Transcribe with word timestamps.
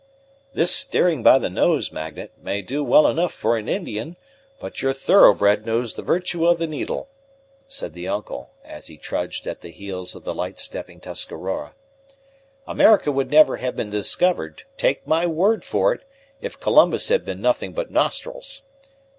"This 0.55 0.75
steering 0.75 1.21
by 1.21 1.37
the 1.37 1.47
nose, 1.47 1.91
Magnet, 1.91 2.31
may 2.41 2.63
do 2.63 2.83
well 2.83 3.05
enough 3.05 3.31
for 3.31 3.55
an 3.55 3.69
Indian, 3.69 4.17
but 4.59 4.81
your 4.81 4.93
thoroughbred 4.93 5.63
knows 5.63 5.93
the 5.93 6.01
virtue 6.01 6.47
of 6.47 6.57
the 6.57 6.65
needle," 6.65 7.07
said 7.67 7.93
the 7.93 8.07
uncle, 8.07 8.49
as 8.65 8.87
he 8.87 8.97
trudged 8.97 9.45
at 9.45 9.61
the 9.61 9.69
heels 9.69 10.15
of 10.15 10.23
the 10.23 10.33
light 10.33 10.57
stepping 10.57 10.99
Tuscarora. 10.99 11.75
"America 12.65 13.11
would 13.11 13.29
never 13.29 13.57
have 13.57 13.75
been 13.75 13.91
discovered, 13.91 14.63
take 14.75 15.05
my 15.05 15.27
word 15.27 15.63
for 15.63 15.93
it, 15.93 16.01
if 16.41 16.59
Columbus 16.59 17.09
had 17.09 17.23
been 17.23 17.39
nothing 17.39 17.71
but 17.71 17.91
nostrils. 17.91 18.63